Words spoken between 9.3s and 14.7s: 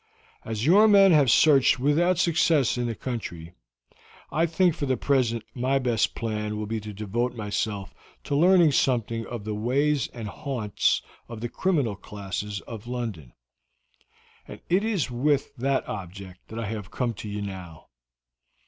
the ways and haunts of the criminal classes of London, and